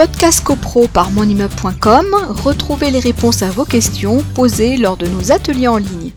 [0.00, 2.06] Podcast CoPro par monimmeuble.com,
[2.42, 6.12] retrouvez les réponses à vos questions posées lors de nos ateliers en ligne.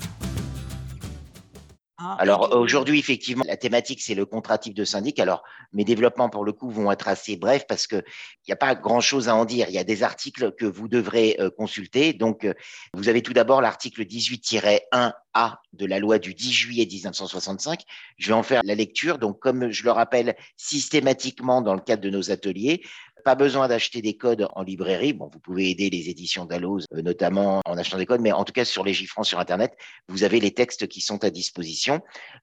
[1.98, 5.20] Ah, Alors aujourd'hui, effectivement, la thématique, c'est le contrat type de syndic.
[5.20, 5.44] Alors
[5.74, 8.06] mes développements, pour le coup, vont être assez brefs parce qu'il
[8.48, 9.66] n'y a pas grand-chose à en dire.
[9.68, 12.14] Il y a des articles que vous devrez euh, consulter.
[12.14, 12.54] Donc, euh,
[12.94, 17.82] vous avez tout d'abord l'article 18-1A de la loi du 10 juillet 1965.
[18.18, 19.18] Je vais en faire la lecture.
[19.18, 22.82] Donc, comme je le rappelle systématiquement dans le cadre de nos ateliers,
[23.24, 25.14] pas besoin d'acheter des codes en librairie.
[25.14, 28.44] Bon, vous pouvez aider les éditions d'Alloz, euh, notamment en achetant des codes, mais en
[28.44, 29.74] tout cas, sur les Gifrans sur Internet,
[30.10, 32.02] vous avez les textes qui sont à disposition.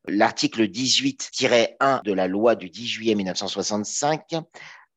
[0.09, 4.23] L'article 18-1 de la loi du 10 juillet 1965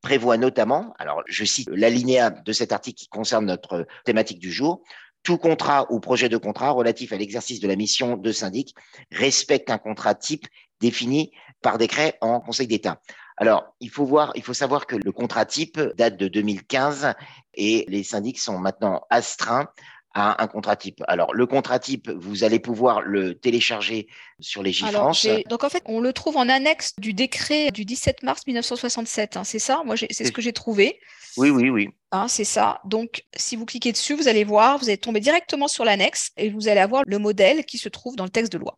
[0.01, 4.83] prévoit notamment, alors je cite l'alinéa de cet article qui concerne notre thématique du jour,
[5.23, 8.75] tout contrat ou projet de contrat relatif à l'exercice de la mission de syndic
[9.11, 10.45] respecte un contrat type
[10.79, 13.01] défini par décret en Conseil d'État.
[13.37, 17.13] Alors, il faut voir, il faut savoir que le contrat type date de 2015
[17.55, 19.69] et les syndics sont maintenant astreints
[20.13, 21.03] à un contrat type.
[21.07, 24.07] Alors, le contrat type, vous allez pouvoir le télécharger
[24.39, 25.27] sur les GIFrance.
[25.49, 29.37] Donc, en fait, on le trouve en annexe du décret du 17 mars 1967.
[29.37, 29.81] Hein, c'est ça?
[29.85, 30.99] Moi, c'est ce que j'ai trouvé.
[31.37, 31.89] Oui, oui, oui.
[32.11, 32.79] Hein, c'est ça.
[32.85, 36.49] Donc, si vous cliquez dessus, vous allez voir, vous allez tomber directement sur l'annexe et
[36.49, 38.77] vous allez avoir le modèle qui se trouve dans le texte de loi.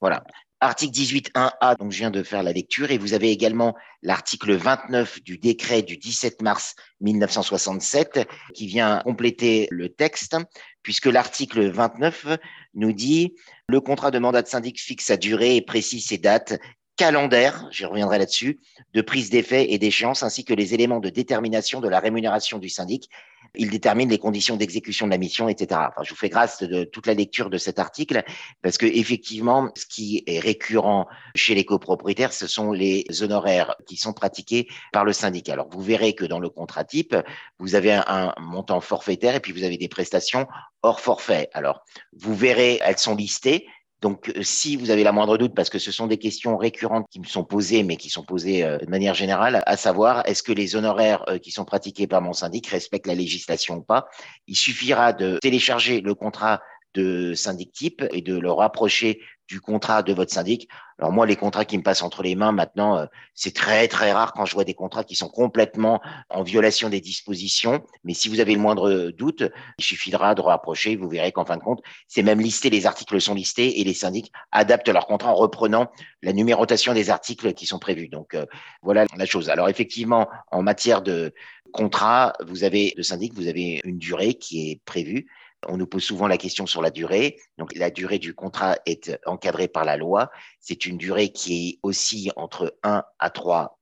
[0.00, 0.24] Voilà.
[0.60, 5.22] Article 18.1a, donc je viens de faire la lecture, et vous avez également l'article 29
[5.22, 10.36] du décret du 17 mars 1967 qui vient compléter le texte,
[10.82, 12.38] puisque l'article 29
[12.72, 13.34] nous dit
[13.68, 16.58] le contrat de mandat de syndic fixe sa durée et précise ses dates
[16.96, 18.58] calendaires, j'y reviendrai là-dessus,
[18.94, 22.70] de prise d'effet et d'échéance, ainsi que les éléments de détermination de la rémunération du
[22.70, 23.10] syndic
[23.54, 25.80] il détermine les conditions d'exécution de la mission, etc.
[26.02, 28.24] Je vous fais grâce de toute la lecture de cet article
[28.62, 33.96] parce que effectivement, ce qui est récurrent chez les copropriétaires, ce sont les honoraires qui
[33.96, 35.54] sont pratiqués par le syndicat.
[35.54, 37.16] Alors, vous verrez que dans le contrat type,
[37.58, 40.46] vous avez un montant forfaitaire et puis vous avez des prestations
[40.82, 41.48] hors forfait.
[41.52, 41.84] Alors,
[42.16, 43.66] vous verrez, elles sont listées.
[44.06, 47.08] Donc, euh, si vous avez la moindre doute, parce que ce sont des questions récurrentes
[47.10, 50.44] qui me sont posées, mais qui sont posées euh, de manière générale, à savoir, est-ce
[50.44, 54.06] que les honoraires euh, qui sont pratiqués par mon syndic respectent la législation ou pas?
[54.46, 56.60] Il suffira de télécharger le contrat
[56.96, 60.68] de syndic type et de le rapprocher du contrat de votre syndic.
[60.98, 64.12] Alors moi, les contrats qui me passent entre les mains maintenant, euh, c'est très très
[64.12, 67.84] rare quand je vois des contrats qui sont complètement en violation des dispositions.
[68.02, 69.44] Mais si vous avez le moindre doute,
[69.78, 70.96] il suffira de rapprocher.
[70.96, 73.94] Vous verrez qu'en fin de compte, c'est même listé, les articles sont listés et les
[73.94, 75.90] syndics adaptent leur contrat en reprenant
[76.22, 78.08] la numérotation des articles qui sont prévus.
[78.08, 78.46] Donc euh,
[78.82, 79.50] voilà la chose.
[79.50, 81.34] Alors effectivement, en matière de
[81.72, 85.26] contrat, vous avez de syndic, vous avez une durée qui est prévue
[85.68, 87.38] on nous pose souvent la question sur la durée.
[87.58, 90.30] Donc, la durée du contrat est encadrée par la loi.
[90.60, 93.78] C'est une durée qui est aussi entre 1 à 3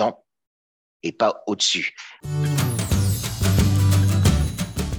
[0.00, 0.24] ans
[1.02, 1.94] et pas au-dessus.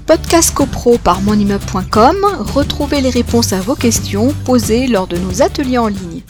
[0.07, 5.77] Podcast CoPro par monimmeuble.com, retrouvez les réponses à vos questions posées lors de nos ateliers
[5.77, 6.23] en ligne.